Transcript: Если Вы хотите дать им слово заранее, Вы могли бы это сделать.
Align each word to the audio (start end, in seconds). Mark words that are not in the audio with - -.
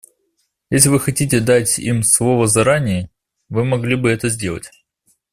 Если 0.71 0.89
Вы 0.89 0.99
хотите 0.99 1.39
дать 1.41 1.77
им 1.77 2.01
слово 2.01 2.47
заранее, 2.47 3.11
Вы 3.49 3.65
могли 3.65 3.95
бы 3.95 4.09
это 4.09 4.29
сделать. 4.29 4.71